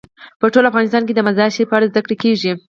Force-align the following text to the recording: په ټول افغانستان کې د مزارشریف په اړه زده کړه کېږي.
په 0.39 0.45
ټول 0.53 0.65
افغانستان 0.67 1.03
کې 1.05 1.13
د 1.15 1.19
مزارشریف 1.27 1.67
په 1.69 1.75
اړه 1.77 1.89
زده 1.91 2.01
کړه 2.05 2.15
کېږي. 2.23 2.51